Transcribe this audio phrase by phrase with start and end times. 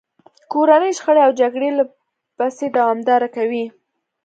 [0.51, 1.85] کورنۍ شخړې او جګړې لا
[2.37, 3.65] پسې دوامداره کوي.